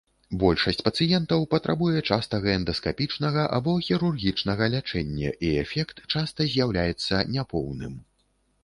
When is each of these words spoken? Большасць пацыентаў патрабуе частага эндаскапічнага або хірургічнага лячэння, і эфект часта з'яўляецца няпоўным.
Большасць 0.43 0.79
пацыентаў 0.87 1.43
патрабуе 1.51 1.99
частага 2.15 2.47
эндаскапічнага 2.59 3.45
або 3.59 3.77
хірургічнага 3.89 4.71
лячэння, 4.77 5.29
і 5.49 5.53
эфект 5.67 6.07
часта 6.17 6.51
з'яўляецца 6.57 7.27
няпоўным. 7.39 7.93